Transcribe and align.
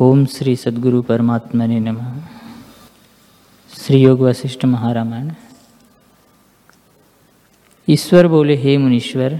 ओम 0.00 0.24
श्री 0.26 0.56
सदगुरु 0.56 1.02
परमात्मा 1.02 1.66
ने 1.66 1.78
नम। 1.80 1.98
श्री 3.70 3.98
योग 4.02 4.20
वशिष्ठ 4.20 4.64
महारामायण। 4.64 5.30
ईश्वर 7.88 8.26
बोले, 8.26 8.56
हे 8.56 8.76
मुनीश्वर, 8.78 9.38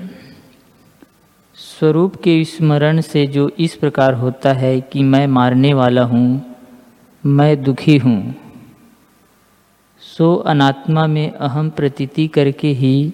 स्वरूप 1.54 2.16
के 2.16 2.44
स्मरण 2.44 3.00
से 3.00 3.26
जो 3.26 3.48
इस 3.58 3.74
प्रकार 3.74 4.14
होता 4.14 4.52
है 4.52 4.80
कि 4.80 5.02
मैं 5.02 5.26
मारने 5.26 5.74
वाला 5.74 6.02
हूँ, 6.02 6.56
मैं 7.26 7.62
दुखी 7.62 7.96
हूँ, 7.96 8.34
सो 10.00 10.34
अनात्मा 10.34 11.06
में 11.06 11.30
अहम 11.30 11.70
प्रतीति 11.70 12.28
करके 12.28 12.68
ही 12.68 13.12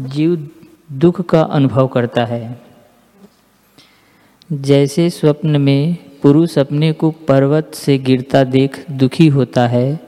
जीव 0.00 0.50
दुख 0.92 1.20
का 1.20 1.42
अनुभव 1.42 1.88
करता 1.88 2.24
है। 2.24 2.60
जैसे 4.52 5.10
स्वप्न 5.10 5.60
में 5.60 6.07
पुरुष 6.22 6.58
अपने 6.58 6.92
को 6.92 7.10
पर्वत 7.10 7.70
से 7.74 7.98
गिरता 7.98 8.44
देख 8.44 8.90
दुखी 8.90 9.28
होता 9.28 9.66
है 9.68 10.00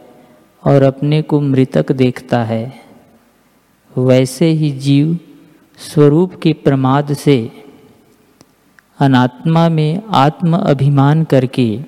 और 0.65 0.83
अपने 0.83 1.23
को 1.23 1.41
मृतक 1.41 1.93
देखता 1.93 2.45
है। 2.45 2.80
वैसे 3.98 4.47
ही 4.47 4.71
जीव 4.71 5.19
स्वरूप 5.79 6.35
के 6.43 6.52
प्रमाद 6.52 7.12
से 7.12 7.52
अनात्मा 8.99 9.69
में 9.69 10.02
आत्म 10.09 10.57
अभिमान 10.57 11.25
करके 11.25 11.80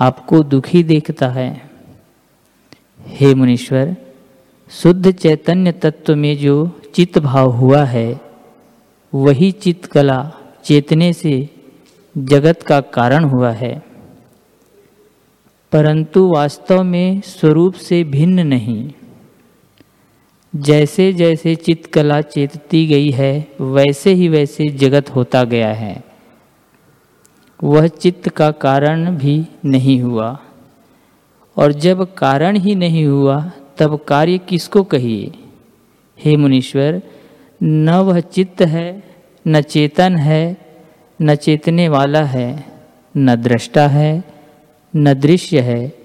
आपको 0.00 0.42
दुखी 0.42 0.82
देखता 0.82 1.28
है। 1.28 1.70
हे 3.06 3.34
मुनीश्वर, 3.34 3.96
शुद्ध 4.70 5.12
चैतन्य 5.12 5.72
तत्व 5.72 6.16
में 6.16 6.36
जो 6.38 6.80
चित्त 6.94 7.18
भाव 7.18 7.50
हुआ 7.50 7.84
है, 7.84 8.20
वही 9.14 9.52
चित्त 9.52 9.86
कला 9.86 10.32
चेतने 10.64 11.12
से 11.12 11.48
जगत 12.18 12.62
का 12.62 12.80
कारण 12.80 13.24
हुआ 13.24 13.50
है। 13.50 13.82
परंतु 15.72 16.32
वास्तव 16.34 16.82
में 16.82 17.20
स्वरूप 17.20 17.74
से 17.74 18.04
भिन्न 18.04 18.46
नहीं। 18.46 18.92
जैसे 20.56 21.12
जैसे 21.12 21.54
चित्तकला 21.54 22.20
चेतती 22.20 22.86
गई 22.86 23.10
है, 23.10 23.48
वैसे 23.60 24.12
ही 24.12 24.28
वैसे 24.28 24.64
जगत 24.64 25.10
होता 25.10 25.44
गया 25.44 25.72
है। 25.72 26.04
वह 27.64 27.86
चित्त 27.86 28.28
का 28.28 28.50
कारण 28.50 29.16
भी 29.16 29.46
नहीं 29.64 30.02
हुआ। 30.02 30.38
और 31.56 31.72
जब 31.72 32.14
कारण 32.14 32.56
ही 32.56 32.74
नहीं 32.74 33.06
हुआ, 33.06 33.50
तब 33.78 34.00
कार्य 34.08 34.38
किसको 34.38 34.82
कहिए? 34.82 35.32
हे 36.18 36.36
मुनीश्वर, 36.36 37.02
न 37.62 37.90
वह 37.90 38.20
चित्त 38.20 38.62
है, 38.62 39.02
न 39.48 39.60
चेतन 39.60 40.16
है 40.16 40.63
न 41.22 41.34
चेतने 41.34 41.88
वाला 41.88 42.24
है, 42.24 42.64
न 43.16 43.36
दृष्टा 43.36 43.88
है, 43.88 44.24
न 44.96 45.14
दृश्य 45.14 45.60
है 45.60 45.98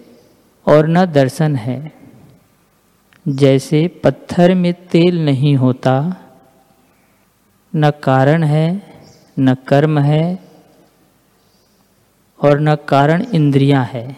और 0.68 0.88
न 0.88 1.06
दर्शन 1.06 1.56
है। 1.56 1.92
जैसे 3.28 3.88
पत्थर 3.88 4.54
में 4.54 4.74
तेल 4.74 5.26
नहीं 5.26 5.56
होता, 5.56 6.16
न 7.76 7.92
कारण 7.92 8.44
है, 8.44 8.82
न 9.40 9.56
कर्म 9.56 10.00
है 10.00 10.40
और 12.42 12.60
न 12.60 12.76
कारण 12.76 13.26
इंद्रियाँ 13.34 13.86
है। 13.86 14.18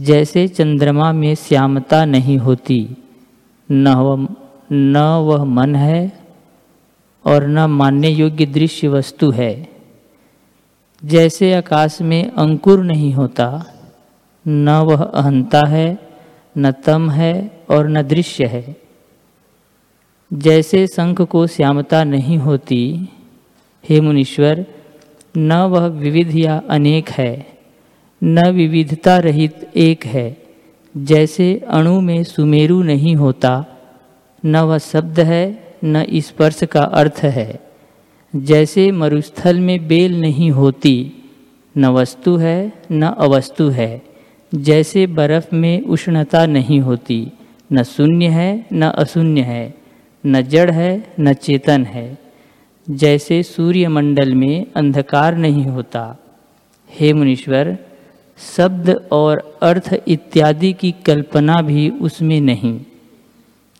जैसे 0.00 0.48
चंद्रमा 0.48 1.12
में 1.12 1.34
श्यामता 1.34 2.04
नहीं 2.04 2.38
होती, 2.38 2.96
न 3.70 3.88
वह 3.88 4.36
न 4.72 4.96
वह 4.96 5.44
मन 5.44 5.74
है 5.76 6.23
और 7.26 7.46
न 7.46 7.58
मानने 7.58 8.08
योग्य 8.08 8.46
दृश्य 8.46 8.88
वस्तु 8.88 9.30
है। 9.30 9.68
जैसे 11.04 11.54
आकाश 11.54 12.02
में 12.02 12.30
अंकुर 12.30 12.84
नहीं 12.84 13.12
होता, 13.12 13.64
न 14.48 14.68
वह 14.68 15.02
अहंता 15.02 15.62
है, 15.68 15.98
न 16.58 16.72
तम 16.72 17.10
है 17.10 17.60
और 17.70 17.88
न 17.88 18.02
दृश्य 18.02 18.46
है। 18.46 18.76
जैसे 20.32 20.86
शंख 20.86 21.22
को 21.22 21.46
श्यामता 21.46 22.04
नहीं 22.04 22.38
होती, 22.38 23.08
हे 23.88 24.00
मुनीश्वर, 24.00 24.66
न 25.36 25.52
वह 25.52 25.86
विविध 25.86 26.36
या 26.36 26.62
अनेक 26.70 27.10
है, 27.10 27.46
न 28.22 28.50
विविधता 28.50 29.18
रहित 29.18 29.70
एक 29.76 30.06
है। 30.06 30.36
जैसे 30.96 31.64
अणु 31.68 32.00
में 32.00 32.24
सुमेरु 32.24 32.82
नहीं 32.82 33.16
होता, 33.16 33.66
न 34.44 34.56
वह 34.56 34.78
शब्द 34.78 35.20
है 35.20 35.63
न 35.84 36.04
स्पर्श 36.14 36.60
का 36.64 36.82
अर्थ 36.82 37.20
है। 37.24 37.60
जैसे 38.36 38.92
मरुस्थल 38.92 39.60
में 39.60 39.88
बेल 39.88 40.20
नहीं 40.20 40.50
होती, 40.50 41.12
न 41.76 41.86
वस्तु 41.86 42.36
है, 42.36 42.72
न 42.92 43.02
अवस्तु 43.02 43.68
है। 43.68 44.02
जैसे 44.54 45.06
बर्फ़ 45.06 45.54
में 45.54 45.82
उष्णता 45.82 46.46
नहीं 46.46 46.80
होती, 46.80 47.32
न 47.72 47.82
शून्य 47.82 48.26
है, 48.26 48.66
न 48.72 48.82
अशून्य 48.82 49.40
है, 49.40 49.74
न 50.26 50.42
जड़ 50.42 50.70
है, 50.70 51.14
न 51.20 51.32
चेतन 51.32 51.84
है। 51.84 52.18
जैसे 52.90 53.42
सूर्यमंडल 53.42 54.34
में 54.34 54.66
अंधकार 54.76 55.36
नहीं 55.36 55.64
होता। 55.64 56.18
हे 56.90 57.12
मुनीश्वर, 57.12 57.78
शब्द 58.56 59.08
और 59.12 59.58
अर्थ 59.62 59.94
इत्यादि 60.08 60.72
की 60.72 60.94
कल्पना 61.06 61.62
भी 61.62 61.90
उसमें 61.90 62.40
नहीं। 62.40 62.80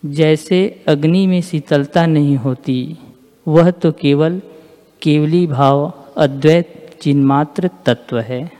जैसे 0.05 0.83
अग्नि 0.87 1.27
में 1.27 1.41
शीतलता 1.41 2.05
नहीं 2.05 2.37
होती, 2.37 2.97
वह 3.47 3.71
तो 3.71 3.91
केवल 3.91 4.41
केवली 5.01 5.47
भाव, 5.47 5.93
अद्वैत, 6.17 6.97
चिन्मात्र 7.01 7.69
तत्व 7.85 8.19
है। 8.19 8.51